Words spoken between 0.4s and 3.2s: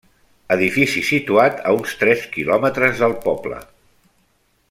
Edifici situat a uns tres quilòmetres del